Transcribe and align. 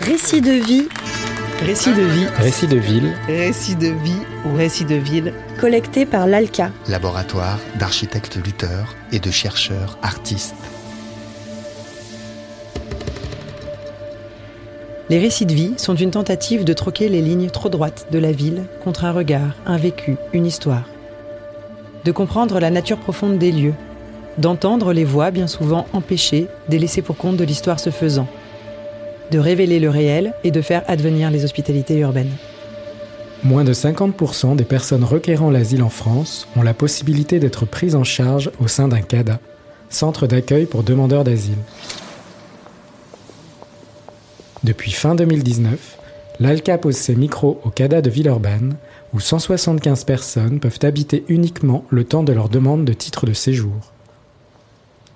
Récit 0.00 0.42
de 0.42 0.50
vie. 0.50 0.88
Récit 1.62 1.94
de 1.94 2.02
vie. 2.02 2.26
Récit 2.36 2.66
de 2.66 2.76
ville. 2.76 3.14
Récit 3.26 3.74
de 3.74 3.88
vie 3.88 4.18
ou 4.44 4.54
récit 4.54 4.84
de 4.84 4.96
ville. 4.96 5.32
Collecté 5.58 6.04
par 6.04 6.26
l'ALCA. 6.26 6.72
Laboratoire 6.88 7.58
d'architectes 7.78 8.36
lutteurs 8.36 8.94
et 9.12 9.18
de 9.18 9.30
chercheurs 9.30 9.96
artistes. 10.02 10.54
Les 15.08 15.18
récits 15.18 15.46
de 15.46 15.54
vie 15.54 15.72
sont 15.78 15.94
une 15.94 16.10
tentative 16.10 16.64
de 16.64 16.72
troquer 16.74 17.08
les 17.08 17.22
lignes 17.22 17.48
trop 17.48 17.70
droites 17.70 18.08
de 18.10 18.18
la 18.18 18.32
ville 18.32 18.64
contre 18.84 19.06
un 19.06 19.12
regard, 19.12 19.54
un 19.64 19.78
vécu, 19.78 20.16
une 20.34 20.44
histoire. 20.44 20.84
De 22.04 22.12
comprendre 22.12 22.60
la 22.60 22.70
nature 22.70 22.98
profonde 22.98 23.38
des 23.38 23.52
lieux, 23.52 23.74
d'entendre 24.38 24.92
les 24.92 25.04
voix 25.04 25.30
bien 25.30 25.46
souvent 25.46 25.86
empêchées, 25.92 26.46
délaissées 26.68 27.02
pour 27.02 27.16
compte 27.16 27.36
de 27.36 27.44
l'histoire 27.44 27.80
se 27.80 27.90
faisant, 27.90 28.26
de 29.30 29.38
révéler 29.38 29.80
le 29.80 29.90
réel 29.90 30.34
et 30.44 30.50
de 30.50 30.60
faire 30.60 30.82
advenir 30.88 31.30
les 31.30 31.44
hospitalités 31.44 31.98
urbaines. 31.98 32.32
Moins 33.44 33.64
de 33.64 33.72
50% 33.72 34.54
des 34.54 34.64
personnes 34.64 35.04
requérant 35.04 35.50
l'asile 35.50 35.82
en 35.82 35.88
France 35.88 36.46
ont 36.56 36.62
la 36.62 36.74
possibilité 36.74 37.40
d'être 37.40 37.66
prises 37.66 37.96
en 37.96 38.04
charge 38.04 38.50
au 38.60 38.68
sein 38.68 38.88
d'un 38.88 39.00
CADA, 39.00 39.40
Centre 39.88 40.26
d'accueil 40.26 40.64
pour 40.64 40.84
demandeurs 40.84 41.24
d'asile. 41.24 41.58
Depuis 44.64 44.92
fin 44.92 45.14
2019, 45.14 45.98
l'ALCA 46.40 46.78
pose 46.78 46.94
ses 46.94 47.14
micros 47.14 47.60
au 47.64 47.70
CADA 47.70 48.00
de 48.00 48.08
Villeurbanne, 48.08 48.76
où 49.12 49.20
175 49.20 50.04
personnes 50.04 50.60
peuvent 50.60 50.78
habiter 50.82 51.24
uniquement 51.28 51.84
le 51.90 52.04
temps 52.04 52.22
de 52.22 52.32
leur 52.32 52.48
demande 52.48 52.84
de 52.84 52.92
titre 52.92 53.26
de 53.26 53.32
séjour. 53.32 53.91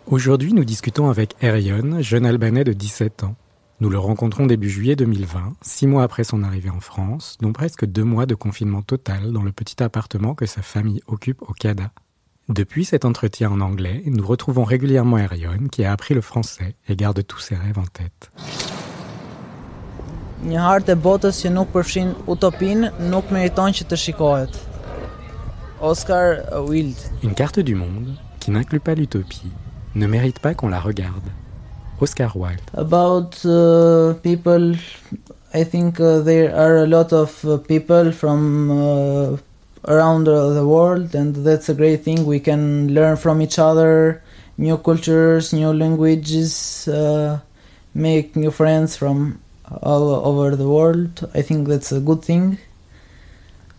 Aujourd'hui, 0.09 0.52
nous 0.52 0.65
discutons 0.65 1.10
avec 1.10 1.34
Erion, 1.42 2.01
jeune 2.01 2.27
Albanais 2.27 2.62
de 2.62 2.73
17 2.73 3.24
ans. 3.24 3.34
Nous 3.80 3.91
le 3.91 3.98
rencontrons 3.98 4.47
début 4.47 4.70
juillet 4.70 4.94
2020, 4.94 5.55
six 5.62 5.89
mois 5.89 6.05
après 6.05 6.22
son 6.22 6.44
arrivée 6.44 6.70
en 6.70 6.78
France, 6.78 7.36
dont 7.41 7.53
presque 7.53 7.84
deux 7.84 8.05
mois 8.05 8.25
de 8.25 8.36
confinement 8.36 8.83
total 8.83 9.33
dans 9.33 9.42
le 9.42 9.50
petit 9.50 9.83
appartement 9.83 10.36
que 10.36 10.47
sa 10.47 10.62
famille 10.62 11.03
occupe 11.08 11.42
au 11.42 11.53
CADA. 11.53 11.91
Depuis 12.48 12.84
cet 12.84 13.05
entretien 13.05 13.50
en 13.50 13.61
anglais, 13.61 14.05
nous 14.06 14.25
retrouvons 14.25 14.62
régulièrement 14.62 15.19
Erion, 15.19 15.66
qui 15.72 15.84
a 15.84 15.91
appris 15.91 16.14
le 16.14 16.20
français 16.20 16.77
et 16.88 16.94
garde 16.94 17.27
tous 17.27 17.41
ses 17.41 17.56
rêves 17.56 17.78
en 17.78 17.86
tête. 17.86 18.31
Një 20.47 20.61
hartë 20.62 20.94
e 20.94 21.00
botës 21.03 21.41
që 21.42 21.50
nuk 21.50 21.72
përfshin 21.75 22.12
utopin 22.31 22.92
nuk 23.11 23.33
meriton 23.34 23.75
që 23.75 23.88
të 23.91 23.98
shikohet. 23.98 24.59
Oscar 25.81 26.44
Wilde. 26.69 27.00
Une 27.25 27.34
carte 27.34 27.59
du 27.59 27.75
monde 27.75 28.14
qui 28.38 28.53
n'inclut 28.53 28.78
pas 28.78 28.94
l'utopie 28.94 29.50
ne 29.97 30.06
mérite 30.06 30.39
pas 30.39 30.55
qu'on 30.55 30.69
la 30.69 30.80
regarde. 30.80 31.25
Oscar 32.00 32.36
Wilde. 32.36 32.61
About 32.75 33.44
uh, 33.47 34.14
people, 34.22 34.75
I 35.55 35.64
think 35.64 35.98
uh, 35.98 36.20
there 36.20 36.55
are 36.55 36.77
a 36.84 36.86
lot 36.86 37.12
of 37.12 37.42
uh, 37.44 37.56
people 37.56 38.12
from 38.12 39.41
around 39.88 40.25
the 40.25 40.64
world, 40.66 41.14
and 41.14 41.34
that's 41.44 41.70
a 41.70 41.75
great 41.75 42.03
thing. 42.05 42.27
We 42.27 42.41
can 42.41 42.88
learn 42.92 43.16
from 43.16 43.41
each 43.41 43.58
other, 43.58 44.20
new 44.58 44.77
cultures, 44.77 45.53
new 45.53 45.72
languages, 45.72 46.88
make 47.94 48.36
new 48.36 48.50
friends 48.50 48.97
from 48.97 49.38
all 49.83 50.27
over 50.27 50.56
the 50.56 50.69
world. 50.69 51.31
I 51.34 51.42
think 51.42 51.69
that's 51.69 51.92
a 51.92 52.00
good 52.00 52.22
thing. 52.22 52.58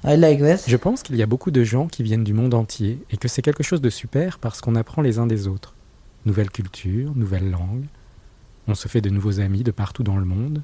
I 0.03 0.15
like 0.15 0.39
that. 0.39 0.63
Je 0.67 0.77
pense 0.77 1.03
qu'il 1.03 1.17
y 1.17 1.21
a 1.21 1.25
beaucoup 1.25 1.51
de 1.51 1.63
gens 1.63 1.87
qui 1.87 2.01
viennent 2.01 2.23
du 2.23 2.33
monde 2.33 2.53
entier 2.53 2.99
et 3.11 3.17
que 3.17 3.27
c'est 3.27 3.41
quelque 3.41 3.63
chose 3.63 3.81
de 3.81 3.89
super 3.89 4.39
parce 4.39 4.61
qu'on 4.61 4.75
apprend 4.75 5.01
les 5.01 5.19
uns 5.19 5.27
des 5.27 5.47
autres. 5.47 5.73
Nouvelle 6.27 6.49
culture, 6.49 7.13
nouvelle 7.15 7.49
langue. 7.49 7.85
On 8.67 8.75
se 8.75 8.89
fait 8.89 8.99
de 8.99 9.09
nouveaux 9.09 9.39
amis 9.39 9.63
de 9.63 9.71
partout 9.71 10.03
dans 10.03 10.17
le 10.17 10.25
monde. 10.25 10.61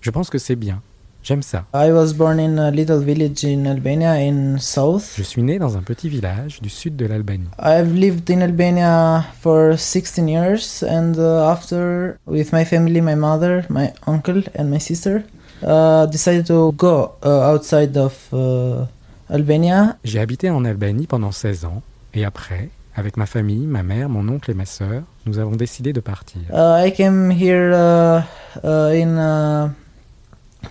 Je 0.00 0.10
pense 0.10 0.30
que 0.30 0.38
c'est 0.38 0.56
bien. 0.56 0.80
J'aime 1.22 1.42
ça. 1.42 1.66
I 1.74 1.92
was 1.92 2.14
born 2.14 2.40
in 2.40 2.56
a 2.56 2.70
little 2.70 3.00
village 3.00 3.44
in 3.44 3.66
Albania 3.66 4.12
in 4.12 4.56
south. 4.58 5.12
Je 5.18 5.22
suis 5.22 5.42
né 5.42 5.58
dans 5.58 5.76
un 5.76 5.82
petit 5.82 6.08
village 6.08 6.62
du 6.62 6.70
sud 6.70 6.96
de 6.96 7.04
l'Albanie. 7.04 7.44
I've 7.62 7.92
lived 7.92 8.30
in 8.30 8.40
Albania 8.40 9.26
for 9.42 9.76
16 9.76 10.28
years, 10.28 10.82
and 10.82 11.18
uh, 11.18 11.46
after, 11.46 12.18
with 12.26 12.54
my 12.54 12.64
family, 12.64 13.02
my 13.02 13.16
mother, 13.16 13.66
my 13.68 13.92
uncle, 14.06 14.44
and 14.58 14.70
my 14.70 14.80
sister, 14.80 15.24
uh, 15.62 16.06
decided 16.06 16.46
to 16.46 16.72
go 16.72 17.16
uh, 17.22 17.52
outside 17.52 17.94
of 17.98 18.16
uh, 18.32 18.86
Albania. 19.28 19.98
J'ai 20.04 20.20
habité 20.20 20.48
en 20.48 20.64
Albanie 20.64 21.06
pendant 21.06 21.32
16 21.32 21.66
ans 21.66 21.82
et 22.14 22.24
après, 22.24 22.70
avec 22.96 23.16
ma 23.16 23.26
famille, 23.26 23.66
ma 23.66 23.82
mère, 23.82 24.08
mon 24.08 24.26
oncle 24.28 24.50
et 24.50 24.54
ma 24.54 24.64
sœur, 24.64 25.02
nous 25.26 25.38
avons 25.38 25.52
décidé 25.52 25.92
de 25.92 26.00
partir. 26.00 26.40
Uh, 26.50 26.86
I 26.86 26.92
came 26.92 27.30
here 27.30 27.72
uh, 27.72 28.22
uh, 28.64 28.90
in 28.94 29.18
uh, 29.18 29.68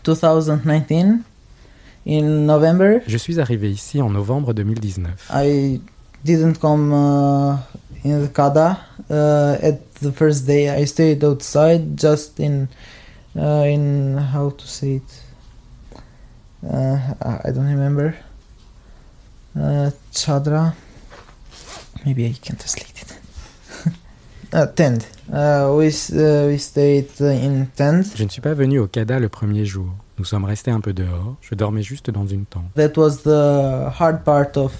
2019, 0.03 1.22
in 2.08 2.46
November. 2.46 3.02
Je 3.08 3.18
suis 3.18 3.40
arrivé 3.40 3.72
ici 3.72 4.02
en 4.02 4.09
novembre 4.09 4.53
2019. 4.53 5.30
I 5.34 5.80
didn't 6.24 6.59
come 6.59 6.91
uh, 6.91 7.58
in 8.03 8.25
the 8.25 8.31
Kada 8.34 8.80
uh, 9.09 9.58
at 9.62 9.80
the 10.02 10.12
first 10.12 10.47
day. 10.47 10.69
I 10.69 10.85
stayed 10.85 11.24
outside, 11.24 11.96
just 11.96 12.40
in 12.40 12.68
uh, 13.38 13.66
in 13.68 14.18
how 14.18 14.50
to 14.50 14.68
say 14.68 14.96
it? 14.96 15.22
Uh, 16.68 16.97
I 17.46 17.52
don't 17.52 17.68
remember. 17.68 18.16
Uh, 19.56 19.91
chadra. 20.12 20.74
Maybe 22.05 22.25
I 22.25 22.33
can 22.33 22.55
translate 22.55 23.01
it. 23.01 23.19
uh, 24.53 24.67
tent. 24.67 25.07
Uh, 25.31 25.73
we 25.75 25.88
uh, 25.88 26.47
we 26.47 26.57
stayed 26.59 27.09
in 27.19 27.66
tent. 27.75 28.05
Je 28.16 28.23
ne 28.23 28.29
suis 28.29 28.41
pas 28.41 28.53
venu 28.53 28.79
au 28.79 28.88
CADA 28.88 29.19
le 29.19 29.29
premier 29.29 29.66
jour. 29.66 29.88
Nous 30.17 30.25
sommes 30.25 30.45
restés 30.45 30.71
un 30.71 30.81
peu 30.81 30.93
dehors. 30.93 31.35
Je 31.41 31.55
dormais 31.55 31.83
juste 31.83 32.09
dans 32.11 32.27
une 32.27 32.45
tente. 32.45 32.71
That 32.75 32.95
was 32.95 33.23
the 33.23 33.91
hard 33.99 34.23
part 34.23 34.55
of 34.55 34.71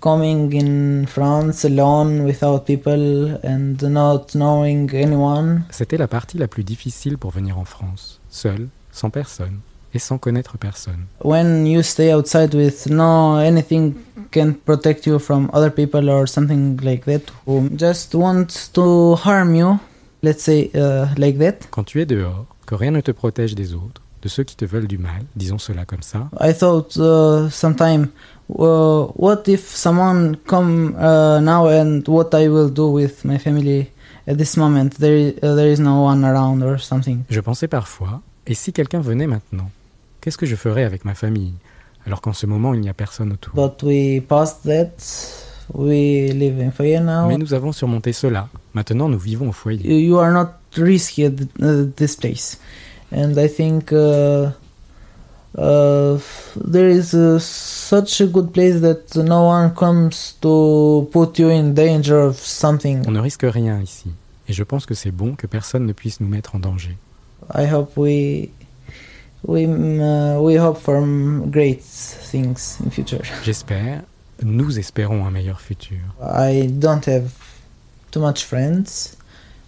coming 0.00 0.54
in 0.54 1.06
France 1.06 1.64
alone 1.64 2.24
without 2.24 2.64
people 2.64 3.38
and 3.44 3.76
not 3.82 4.26
knowing 4.34 4.94
anyone. 4.94 5.62
C'était 5.70 5.98
la 5.98 6.08
partie 6.08 6.38
la 6.38 6.48
plus 6.48 6.64
difficile 6.64 7.18
pour 7.18 7.32
venir 7.32 7.58
en 7.58 7.64
France. 7.64 8.20
Seul, 8.30 8.68
sans 8.92 9.10
personne 9.10 9.58
et 9.94 9.98
sans 9.98 10.18
connaître 10.18 10.58
personne. 10.58 11.06
When 11.24 11.66
you 11.66 11.82
stay 11.82 12.12
outside 12.12 12.54
with 12.54 12.86
no 12.88 13.38
anything 13.38 13.94
can 14.30 14.54
protect 14.54 15.06
you 15.06 15.18
from 15.18 15.50
other 15.52 15.70
people 15.70 16.08
or 16.08 16.26
something 16.26 16.78
like 16.82 17.04
that 17.04 17.30
who 17.46 17.68
just 17.76 18.14
want 18.14 18.70
to 18.72 19.14
harm 19.16 19.54
you, 19.54 19.78
let's 20.22 20.42
say 20.42 20.70
uh, 20.74 21.06
like 21.16 21.38
that. 21.38 21.68
Quand 21.70 21.84
tu 21.84 22.00
es 22.00 22.06
dehors, 22.06 22.46
que 22.66 22.74
rien 22.74 22.90
ne 22.90 23.00
te 23.00 23.12
protège 23.12 23.54
des 23.54 23.74
autres, 23.74 24.00
de 24.22 24.28
ceux 24.28 24.44
qui 24.44 24.56
te 24.56 24.64
veulent 24.64 24.86
du 24.86 24.98
mal, 24.98 25.22
disons 25.36 25.58
cela 25.58 25.84
comme 25.84 26.02
ça, 26.02 26.30
I 26.40 26.54
thought 26.54 26.96
uh, 26.96 27.50
sometime, 27.50 28.08
uh, 28.48 29.06
what 29.16 29.42
if 29.48 29.68
someone 29.68 30.36
come 30.46 30.94
uh, 30.96 31.40
now 31.40 31.66
and 31.68 32.02
what 32.06 32.32
I 32.34 32.48
will 32.48 32.70
do 32.70 32.88
with 32.88 33.24
my 33.24 33.38
family 33.38 33.90
at 34.26 34.36
this 34.38 34.56
moment? 34.56 34.90
There, 34.98 35.34
uh, 35.42 35.54
there 35.54 35.70
is 35.70 35.80
no 35.80 36.04
one 36.04 36.24
around 36.24 36.62
or 36.62 36.78
something. 36.78 37.24
je 37.28 37.40
pensais 37.40 37.68
parfois, 37.68 38.22
et 38.46 38.54
si 38.54 38.72
quelqu'un 38.72 39.00
venait 39.00 39.26
maintenant? 39.26 39.70
Qu'est-ce 40.22 40.38
que 40.38 40.46
je 40.46 40.54
ferais 40.54 40.84
avec 40.84 41.04
ma 41.04 41.14
famille 41.14 41.52
alors 42.06 42.20
qu'en 42.20 42.32
ce 42.32 42.46
moment 42.46 42.74
il 42.74 42.80
n'y 42.80 42.88
a 42.88 42.94
personne 42.94 43.32
autour? 43.32 43.54
But 43.54 43.82
we 43.82 44.22
passed 44.22 44.62
that. 44.66 44.92
We 45.74 46.32
live 46.32 46.60
in 46.60 46.70
Faya 46.70 47.00
now. 47.00 47.26
Mais 47.26 47.38
nous 47.38 47.54
avons 47.54 47.72
surmonté 47.72 48.12
cela. 48.12 48.48
Maintenant 48.72 49.08
nous 49.08 49.18
vivons 49.18 49.48
au 49.48 49.52
foyer. 49.52 50.00
You, 50.00 50.18
are 50.18 50.32
not 50.32 50.50
risky 50.76 51.24
at 51.24 51.32
uh, 51.60 51.86
this 51.96 52.14
place, 52.14 52.60
and 53.10 53.36
I 53.36 53.48
think 53.48 53.92
uh, 53.92 54.50
uh, 55.58 56.18
there 56.56 56.88
is 56.88 57.14
uh, 57.14 57.40
such 57.40 58.20
a 58.20 58.26
good 58.26 58.52
place 58.52 58.80
that 58.80 59.16
no 59.16 59.48
one 59.48 59.74
comes 59.74 60.36
to 60.40 61.08
put 61.10 61.36
you 61.40 61.48
in 61.48 61.72
danger 61.74 62.20
of 62.20 62.36
something. 62.36 63.02
On 63.08 63.12
ne 63.12 63.20
risque 63.20 63.44
rien 63.44 63.80
ici. 63.80 64.12
Et 64.48 64.52
je 64.52 64.62
pense 64.62 64.86
que 64.86 64.94
c'est 64.94 65.10
bon 65.10 65.34
que 65.34 65.48
personne 65.48 65.84
ne 65.84 65.92
puisse 65.92 66.20
nous 66.20 66.28
mettre 66.28 66.54
en 66.54 66.60
danger. 66.60 66.96
I 67.54 67.66
hope 67.66 67.96
we 67.96 68.50
we 69.44 69.64
mm, 69.66 70.00
uh, 70.00 70.40
we 70.40 70.56
hope 70.56 70.78
for 70.78 71.00
mm, 71.00 71.50
great 71.50 71.82
things 71.82 72.78
in 72.82 72.90
future. 72.90 73.22
J'espère, 73.44 74.02
nous 74.42 74.78
espérons 74.78 75.24
un 75.26 75.30
meilleur 75.30 75.60
futur. 75.60 75.98
I 76.20 76.66
don't 76.66 77.04
have 77.06 77.32
too 78.10 78.20
much 78.20 78.44
friends 78.44 79.16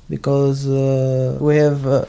because 0.09 0.69
uh, 0.69 1.39
we 1.41 1.57
have 1.57 1.87
uh, 1.87 2.05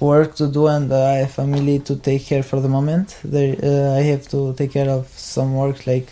work 0.00 0.34
to 0.36 0.46
do 0.46 0.66
and 0.68 0.92
I 0.92 1.18
have 1.18 1.32
family 1.32 1.78
to 1.80 1.96
take 1.96 2.26
care 2.26 2.42
for 2.42 2.60
the 2.60 2.68
moment. 2.68 3.18
There, 3.24 3.56
uh, 3.62 3.98
I 3.98 4.02
have 4.02 4.28
to 4.28 4.54
take 4.54 4.72
care 4.72 4.88
of 4.88 5.08
some 5.08 5.54
work 5.56 5.86
like 5.86 6.08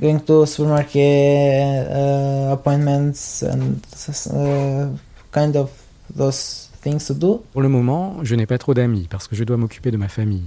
going 0.00 0.20
to 0.20 0.46
supermarket 0.46 1.88
uh, 1.88 2.50
appointments 2.52 3.42
and 3.42 3.84
uh, 4.32 4.88
kind 5.32 5.56
of 5.56 5.70
those 6.14 6.67
things 6.82 7.04
to 7.06 7.14
do. 7.14 7.42
Pour 7.52 7.62
le 7.62 7.68
moment, 7.68 8.16
je 8.22 8.34
n'ai 8.34 8.46
pas 8.46 8.58
trop 8.58 8.74
d'amis 8.74 9.06
parce 9.10 9.28
que 9.28 9.36
je 9.36 9.44
dois 9.44 9.56
m'occuper 9.56 9.90
de 9.90 9.96
ma 9.96 10.08
famille. 10.08 10.44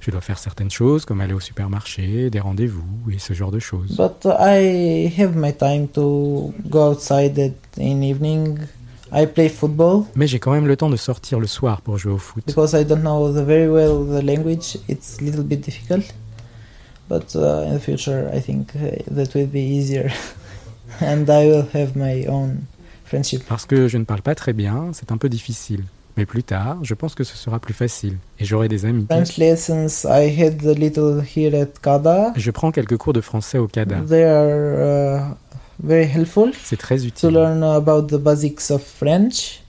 Je 0.00 0.10
dois 0.12 0.20
faire 0.20 0.38
certaines 0.38 0.70
choses 0.70 1.04
comme 1.04 1.20
aller 1.20 1.34
au 1.34 1.40
supermarché, 1.40 2.30
des 2.30 2.38
rendez-vous 2.40 3.10
et 3.12 3.18
ce 3.18 3.32
genre 3.32 3.50
de 3.50 3.58
choses. 3.58 3.96
But 3.96 4.26
I 4.38 5.12
have 5.18 5.36
my 5.36 5.52
time 5.52 5.88
to 5.88 6.52
go 6.68 6.92
outside 6.92 7.38
at, 7.38 7.80
in 7.80 8.02
evening 8.02 8.58
I 9.12 9.26
play 9.26 9.48
football 9.48 10.04
Mais 10.14 10.26
j'ai 10.26 10.38
quand 10.38 10.52
même 10.52 10.66
le 10.66 10.76
temps 10.76 10.90
de 10.90 10.96
sortir 10.96 11.40
le 11.40 11.46
soir 11.46 11.80
pour 11.80 11.98
jouer 11.98 12.12
au 12.12 12.18
foot. 12.18 12.44
because 12.46 12.74
I 12.74 12.84
don't 12.84 13.00
know 13.00 13.32
the 13.32 13.44
very 13.44 13.68
well 13.68 14.04
the 14.04 14.22
language. 14.22 14.76
It's 14.88 15.18
a 15.20 15.24
little 15.24 15.42
bit 15.42 15.62
difficult, 15.64 16.04
but 17.08 17.34
uh, 17.34 17.64
in 17.66 17.74
the 17.74 17.80
future 17.80 18.30
I 18.32 18.40
think 18.40 18.68
uh, 18.76 19.02
that 19.10 19.34
will 19.34 19.46
be 19.48 19.60
easier, 19.62 20.10
and 21.00 21.28
I 21.28 21.46
will 21.48 21.66
have 21.72 21.96
my 21.96 22.24
own 22.26 22.68
friendship. 23.08 23.42
Parce 23.48 23.66
que 23.66 23.88
je 23.88 23.98
ne 23.98 24.04
parle 24.04 24.22
pas 24.22 24.34
très 24.34 24.52
bien, 24.52 24.90
c'est 24.92 25.10
un 25.12 25.16
peu 25.16 25.28
difficile. 25.28 25.84
Mais 26.16 26.26
plus 26.26 26.42
tard, 26.42 26.78
je 26.82 26.94
pense 26.94 27.14
que 27.14 27.22
ce 27.22 27.36
sera 27.36 27.60
plus 27.60 27.74
facile 27.74 28.16
et 28.40 28.44
j'aurai 28.44 28.66
des 28.68 28.84
amis. 28.86 29.06
French 29.08 29.36
lessons 29.38 30.04
I 30.04 30.28
had 30.42 30.64
a 30.66 30.72
little 30.72 31.22
here 31.22 31.54
at 31.60 31.68
Kada. 31.80 32.32
Je 32.36 32.50
prends 32.50 32.72
quelques 32.72 32.96
cours 32.96 33.12
de 33.12 33.20
français 33.20 33.58
au 33.58 33.68
CADA. 33.68 34.00
They 34.00 34.24
are 34.24 35.20
uh, 35.20 35.34
very 35.80 36.06
helpful 36.12 36.50
C'est 36.64 36.76
très 36.76 36.98
to 36.98 37.04
utile. 37.04 37.30
learn 37.30 37.62
about 37.62 38.08
the 38.08 38.20
basics 38.20 38.68
of 38.72 38.82
French, 38.82 39.60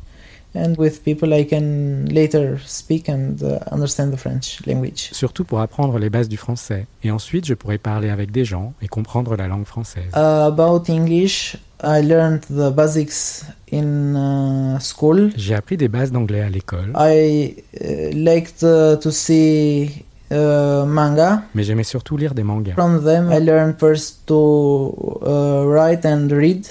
and 0.55 0.73
with 0.79 1.03
people 1.03 1.31
I 1.31 1.45
can 1.45 2.05
later 2.11 2.57
speak 2.65 3.07
and 3.09 3.35
understand 3.71 4.09
the 4.09 4.17
French 4.17 4.59
language. 4.65 5.09
Surtout 5.11 5.43
pour 5.43 5.59
apprendre 5.59 5.99
les 5.99 6.09
bases 6.09 6.29
du 6.29 6.37
français. 6.37 6.87
Et 7.03 7.11
ensuite, 7.11 7.45
je 7.45 7.53
pourrai 7.53 7.77
parler 7.77 8.09
avec 8.09 8.31
des 8.31 8.43
gens 8.45 8.73
et 8.81 8.87
comprendre 8.87 9.35
la 9.35 9.47
langue 9.47 9.65
française. 9.65 10.09
Uh, 10.15 10.47
about 10.47 10.91
English, 10.91 11.57
I 11.81 12.01
learned 12.01 12.41
the 12.49 12.71
basics 12.71 13.45
in 13.71 14.15
uh, 14.15 14.79
school. 14.79 15.31
J'ai 15.37 15.55
appris 15.55 15.77
des 15.77 15.87
bases 15.87 16.11
d'anglais 16.11 16.41
à 16.41 16.49
l'école, 16.49 16.91
I 16.95 17.55
uh, 17.81 18.11
liked 18.13 18.63
uh, 18.63 18.97
to 18.99 19.11
see 19.11 20.03
uh, 20.29 20.85
manga. 20.85 21.43
mais 21.55 21.63
j'aimais 21.63 21.85
surtout 21.85 22.17
lire 22.17 22.33
des 22.33 22.43
mangas. 22.43 22.73
From 22.73 23.03
them, 23.03 23.31
I 23.31 23.39
learned 23.39 23.79
first 23.79 24.25
to 24.27 25.21
uh, 25.21 25.63
write 25.65 26.05
and 26.05 26.27
read, 26.29 26.67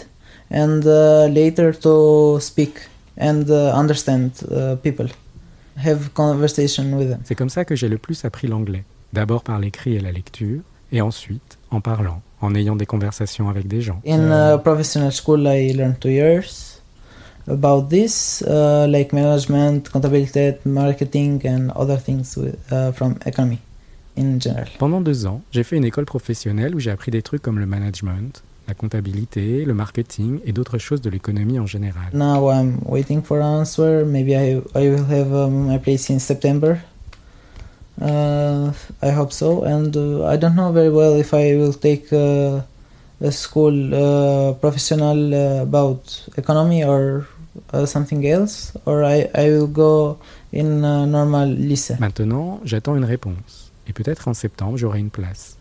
and 0.50 0.82
uh, 0.84 1.26
later 1.32 1.72
to 1.80 2.38
speak 2.40 2.78
and 3.16 3.50
understand 3.50 4.32
people, 4.82 5.06
have 5.76 6.12
conversation 6.12 6.92
with 6.92 7.08
them. 7.08 7.20
C'est 7.24 7.34
comme 7.34 7.48
ça 7.50 7.64
que 7.64 7.74
j'ai 7.74 7.88
le 7.88 7.98
plus 7.98 8.24
appris 8.24 8.46
l'anglais. 8.46 8.84
D'abord 9.14 9.42
par 9.42 9.58
l'écrit 9.58 9.96
et 9.96 10.00
la 10.00 10.12
lecture, 10.12 10.60
et 10.92 11.00
ensuite 11.00 11.58
en 11.70 11.80
parlant, 11.80 12.20
en 12.40 12.54
ayant 12.54 12.76
des 12.76 12.86
conversations 12.86 13.48
avec 13.48 13.66
des 13.66 13.80
gens. 13.80 14.00
In 14.06 14.30
uh, 14.30 14.58
professional 14.58 15.12
school, 15.12 15.46
I 15.46 15.72
learned 15.72 15.98
two 16.00 16.10
years 16.10 16.80
about 17.48 17.88
this, 17.88 18.42
uh, 18.46 18.86
like 18.88 19.12
management, 19.12 19.90
contabilité, 19.90 20.58
marketing, 20.64 21.40
and 21.46 21.70
other 21.76 21.98
things 21.98 22.36
with, 22.36 22.56
uh, 22.70 22.92
from 22.92 23.16
economy 23.26 23.58
in 24.16 24.38
general. 24.40 24.68
Pendant 24.78 25.00
deux 25.00 25.26
ans, 25.26 25.40
j'ai 25.50 25.64
fait 25.64 25.76
une 25.76 25.84
école 25.84 26.04
professionnelle 26.04 26.74
où 26.74 26.80
j'ai 26.80 26.90
appris 26.90 27.10
des 27.10 27.22
trucs 27.22 27.42
comme 27.42 27.58
le 27.58 27.66
management, 27.66 28.42
la 28.66 28.74
comptabilité, 28.74 29.64
le 29.64 29.74
marketing 29.74 30.40
et 30.44 30.52
d'autres 30.52 30.78
choses 30.78 31.00
de 31.00 31.08
l'économie 31.10 31.58
en 31.58 31.66
général. 31.66 32.10
Now 32.12 32.50
I'm 32.52 32.80
waiting 32.84 33.22
for 33.22 33.38
an 33.40 33.60
answer. 33.60 34.04
Maybe 34.04 34.32
I 34.32 34.60
I 34.74 34.88
will 34.90 35.06
have 35.10 35.32
um, 35.32 35.68
my 35.68 35.78
place 35.78 36.10
in 36.10 36.18
September. 36.18 36.78
Uh, 38.00 38.72
I 39.02 39.10
hope 39.10 39.32
so, 39.32 39.64
and 39.64 39.96
uh, 39.96 40.24
I 40.26 40.36
don't 40.36 40.54
know 40.54 40.70
very 40.72 40.90
well 40.90 41.14
if 41.18 41.34
I 41.34 41.56
will 41.56 41.72
take 41.72 42.12
uh, 42.12 42.60
a 43.20 43.32
school 43.32 43.74
uh, 43.92 44.52
professional 44.54 45.34
uh, 45.34 45.62
about 45.62 46.28
economy 46.36 46.84
or 46.84 47.26
uh, 47.72 47.86
something 47.86 48.24
else, 48.24 48.72
or 48.86 49.02
I 49.02 49.28
I 49.34 49.50
will 49.50 49.66
go 49.66 50.18
in 50.52 50.84
a 50.84 51.06
normal 51.06 51.48
lycée. 51.56 51.96
Maintenant, 51.98 52.60
j'attends 52.64 52.94
une 52.96 53.04
réponse. 53.04 53.72
Et 53.88 53.92
peut-être 53.92 54.28
en 54.28 54.34
septembre, 54.34 54.76
j'aurai 54.76 55.00
une 55.00 55.10
place. 55.10 55.56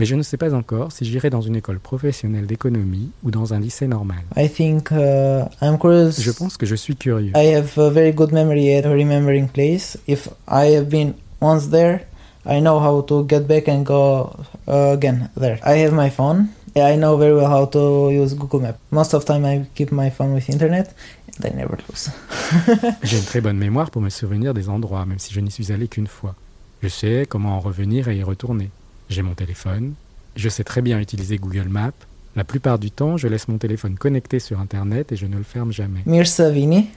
Mais 0.00 0.06
je 0.06 0.16
ne 0.16 0.22
sais 0.22 0.36
pas 0.36 0.54
encore 0.54 0.90
si 0.90 1.04
j'irai 1.04 1.30
dans 1.30 1.40
une 1.40 1.54
école 1.54 1.78
professionnelle 1.78 2.46
d'économie 2.46 3.10
ou 3.22 3.30
dans 3.30 3.54
un 3.54 3.60
lycée 3.60 3.86
normal. 3.86 4.24
I 4.36 4.48
think 4.48 4.90
uh, 4.90 5.44
I'm 5.60 5.78
curious. 5.78 6.20
Je 6.20 6.32
pense 6.32 6.56
que 6.56 6.66
je 6.66 6.74
suis 6.74 6.96
curieux. 6.96 7.32
I 7.36 7.54
have 7.54 7.78
a 7.78 7.90
very 7.90 8.12
good 8.12 8.32
memory 8.32 8.74
at 8.74 8.88
remembering 8.88 9.48
place. 9.48 9.96
If 10.08 10.28
I 10.48 10.74
have 10.74 10.88
been 10.88 11.14
once 11.44 11.68
there, 11.68 12.06
I 12.46 12.60
know 12.60 12.78
how 12.80 13.02
to 13.02 13.24
get 13.24 13.46
back 13.46 13.68
and 13.68 13.84
go 13.84 14.34
uh, 14.66 14.92
again 14.96 15.30
there. 15.36 15.58
I 15.62 15.74
have 15.84 15.92
my 15.92 16.10
phone. 16.10 16.48
I 16.76 16.96
know 16.96 17.16
very 17.16 17.34
well 17.34 17.48
how 17.48 17.66
to 17.66 18.10
use 18.10 18.34
Google 18.34 18.60
Map. 18.60 18.78
Most 18.90 19.14
of 19.14 19.24
time 19.24 19.44
I 19.44 19.66
keep 19.76 19.92
my 19.92 20.10
phone 20.10 20.34
with 20.34 20.48
internet 20.50 20.92
and 21.36 21.46
I 21.46 21.56
never 21.56 21.78
lose. 21.88 22.10
J'ai 23.02 23.18
une 23.18 23.24
très 23.24 23.40
bonne 23.40 23.58
mémoire 23.58 23.90
pour 23.90 24.02
me 24.02 24.10
souvenir 24.10 24.54
des 24.54 24.68
endroits, 24.68 25.06
même 25.06 25.20
si 25.20 25.32
je 25.32 25.40
n'y 25.40 25.50
suis 25.50 25.70
allé 25.70 25.86
qu'une 25.86 26.08
fois. 26.08 26.34
Je 26.82 26.88
sais 26.88 27.26
comment 27.28 27.56
en 27.56 27.60
revenir 27.60 28.08
et 28.08 28.16
y 28.16 28.22
retourner. 28.22 28.70
J'ai 29.08 29.22
mon 29.22 29.34
téléphone. 29.34 29.94
Je 30.34 30.48
sais 30.48 30.64
très 30.64 30.82
bien 30.82 30.98
utiliser 30.98 31.38
Google 31.38 31.68
Maps. 31.68 31.92
La 32.36 32.42
plupart 32.42 32.80
du 32.80 32.90
temps, 32.90 33.16
je 33.16 33.28
laisse 33.28 33.46
mon 33.46 33.58
téléphone 33.58 33.94
connecté 33.94 34.40
sur 34.40 34.58
Internet 34.58 35.12
et 35.12 35.16
je 35.16 35.26
ne 35.26 35.36
le 35.36 35.44
ferme 35.44 35.72
jamais. 35.72 36.00
Mir 36.06 36.26
Savini. 36.26 36.88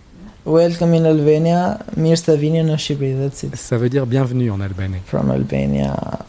Welcome 0.45 0.93
in 0.95 1.05
Albania. 1.05 1.79
Mir 1.95 2.17
Savini 2.17 2.63
no 2.63 2.75
Shqipëri. 2.75 3.17
That's 3.19 3.43
it. 3.43 3.55
Ça 3.55 3.77
veut 3.77 3.89
dire 3.89 4.05
bienvenue 4.05 4.51
en 4.51 4.61
albanais. 4.61 5.01
From 5.05 5.31
Albania, 5.31 6.25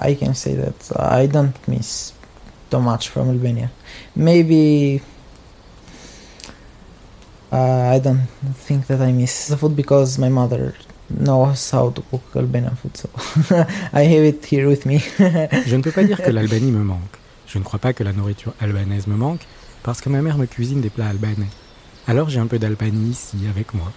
I 0.00 0.14
can 0.16 0.34
say 0.34 0.54
that 0.54 0.92
I 0.98 1.26
don't 1.26 1.56
miss 1.68 2.12
too 2.70 2.80
much 2.80 3.08
from 3.08 3.28
Albania. 3.30 3.70
Maybe 4.14 5.00
uh, 7.52 7.94
I 7.94 8.00
don't 8.00 8.26
think 8.66 8.86
that 8.88 9.00
I 9.00 9.12
miss 9.12 9.48
the 9.48 9.56
food 9.56 9.76
because 9.76 10.18
my 10.18 10.28
mother 10.28 10.74
knows 11.08 11.70
how 11.70 11.90
to 11.90 12.02
cook 12.10 12.22
Albanian 12.34 12.76
food, 12.76 12.96
so 12.96 13.08
I 13.92 14.02
have 14.02 14.24
it 14.24 14.44
here 14.44 14.68
with 14.68 14.86
me. 14.86 14.98
Je 15.66 15.76
ne 15.76 15.82
peux 15.82 15.92
pas 15.92 16.04
dire 16.04 16.20
que 16.22 16.30
l'Albanie 16.32 16.72
me 16.72 16.82
manque. 16.82 17.16
Je 17.46 17.58
ne 17.58 17.64
crois 17.64 17.78
pas 17.78 17.92
que 17.92 18.02
la 18.02 18.12
nourriture 18.12 18.54
albanaise 18.60 19.06
me 19.06 19.14
manque, 19.14 19.46
parce 19.82 20.00
que 20.00 20.08
ma 20.08 20.20
mère 20.20 20.36
me 20.36 20.46
cuisine 20.46 20.80
des 20.80 20.90
plats 20.90 21.08
albanais. 21.08 21.46
Alors 22.08 22.28
j'ai 22.28 22.38
un 22.38 22.46
peu 22.46 22.58
d'Albanie 22.58 23.10
ici 23.10 23.36
avec 23.50 23.74
moi. 23.74 23.92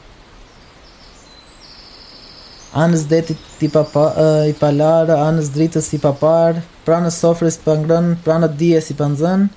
Anës 2.74 3.08
detit 3.10 3.38
i 3.66 3.68
papa, 3.74 4.04
uh, 4.14 4.46
i 4.46 4.54
palarë, 4.54 5.16
anës 5.26 5.48
dritës 5.54 5.88
i 5.98 6.00
papar, 6.02 6.60
pranës 6.86 7.16
sofrës 7.18 7.58
pa 7.64 7.74
ngrën, 7.80 8.12
pranët 8.26 8.54
dijes 8.60 8.92
i 8.94 8.96
panzën, 8.98 9.48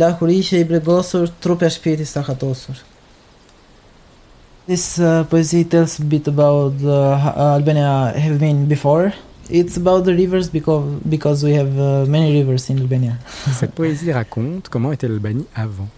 lahurishe 0.00 0.60
i 0.60 0.64
bregosur, 0.68 1.28
trupja 1.44 1.68
shpirti 1.72 2.06
sakatosur. 2.08 2.80
This 4.66 4.98
uh, 4.98 5.24
poesy 5.28 5.64
tells 5.64 5.98
a 5.98 6.04
bit 6.04 6.28
about 6.28 6.80
uh, 6.84 7.54
Albania 7.56 8.12
have 8.16 8.38
been 8.38 8.66
before. 8.66 9.12
It's 9.50 9.76
about 9.76 10.04
the 10.04 10.14
rivers 10.14 10.48
because 10.48 10.84
because 11.08 11.44
we 11.44 11.52
have 11.52 11.78
uh, 11.78 12.04
many 12.06 12.32
rivers 12.32 12.68
in 12.68 12.78
Albania. 12.78 13.16
Cette 13.52 13.74
poésie 13.74 14.12
raconte 14.12 14.68
comment 14.68 14.92
était 14.92 15.08
l'Albanie 15.08 15.46
avant. 15.54 15.88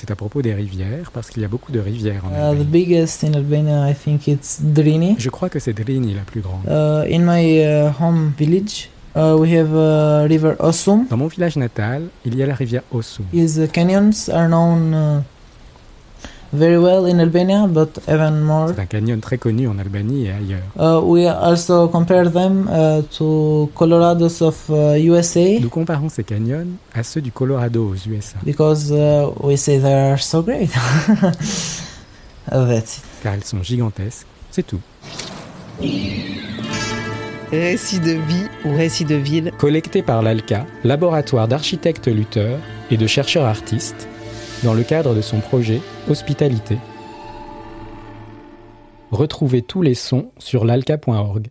C'est 0.00 0.12
à 0.12 0.14
propos 0.14 0.42
des 0.42 0.54
rivières, 0.54 1.10
parce 1.12 1.28
qu'il 1.28 1.42
y 1.42 1.44
a 1.44 1.48
beaucoup 1.48 1.72
de 1.72 1.80
rivières 1.80 2.24
en 2.24 2.28
Uh, 2.28 2.30
the 2.30 2.60
Albanie. 2.60 2.64
biggest 2.66 3.24
in 3.24 3.34
Albania, 3.34 3.90
I 3.90 3.94
think 3.96 4.28
it's 4.28 4.60
Drini. 4.62 5.16
Je 5.18 5.28
crois 5.28 5.48
que 5.48 5.58
c'est 5.58 5.72
Drini 5.72 6.14
la 6.14 6.20
plus 6.20 6.40
grande. 6.40 6.60
Uh, 6.68 7.02
in 7.12 7.24
my 7.24 7.64
uh, 7.64 7.90
home 8.00 8.30
village, 8.38 8.90
uh, 9.16 9.34
we 9.36 9.52
have 9.56 9.70
uh, 9.74 10.28
river 10.28 10.54
Osum. 10.60 11.06
Dans 11.10 11.16
mon 11.16 11.26
village 11.26 11.56
natal, 11.56 12.02
il 12.24 12.36
y 12.36 12.44
a 12.44 12.46
la 12.46 12.54
rivière 12.54 12.82
Ossum. 12.92 13.24
His 13.32 13.58
uh, 13.58 13.66
canyons 13.66 14.28
are 14.32 14.46
known 14.46 14.94
uh, 14.94 15.20
very 16.52 16.78
well 16.78 17.06
in 17.06 17.20
Albania, 17.20 17.66
but 17.66 18.00
even 18.08 18.40
more. 18.40 18.68
C'est 18.74 18.80
un 18.80 18.86
canyon 18.86 19.20
très 19.20 19.38
connu 19.38 19.68
en 19.68 19.78
Albanie 19.78 20.26
et 20.26 20.30
ailleurs. 20.32 20.62
Uh, 20.78 21.00
we 21.04 21.26
also 21.26 21.88
compare 21.88 22.30
them 22.30 22.68
uh, 22.70 23.02
to 23.16 23.70
Colorados 23.74 24.40
of 24.42 24.56
uh, 24.70 24.96
USA 24.98 25.58
Nous 25.60 25.68
comparons 25.68 26.08
ces 26.08 26.24
canyons 26.24 26.66
à 26.94 27.02
ceux 27.02 27.20
du 27.20 27.32
Colorado 27.32 27.90
aux 27.90 28.08
USA, 28.08 28.36
because 28.44 28.90
uh, 28.90 29.26
we 29.42 29.56
say 29.56 29.78
they 29.78 29.92
are 29.92 30.18
so 30.20 30.42
great. 30.42 30.70
Uh, 32.50 32.66
That's 32.66 32.98
it. 32.98 33.04
car 33.22 33.34
ils 33.36 33.44
sont 33.44 33.62
gigantesques, 33.62 34.26
c'est 34.50 34.66
tout. 34.66 34.80
Récits 37.50 38.00
de 38.00 38.12
vie 38.12 38.44
ou 38.64 38.74
récits 38.76 39.04
de 39.04 39.14
ville, 39.14 39.52
Collecté 39.58 40.02
par 40.02 40.22
l'ALCA, 40.22 40.66
laboratoire 40.84 41.48
d'architectes 41.48 42.08
lutteurs 42.08 42.58
et 42.90 42.96
de 42.96 43.06
chercheurs 43.06 43.44
artistes, 43.46 44.08
dans 44.64 44.74
le 44.74 44.82
cadre 44.82 45.14
de 45.14 45.20
son 45.20 45.40
projet 45.40 45.80
Hospitalité. 46.08 46.78
Retrouvez 49.10 49.62
tous 49.62 49.82
les 49.82 49.94
sons 49.94 50.32
sur 50.38 50.64
l'alca.org. 50.64 51.48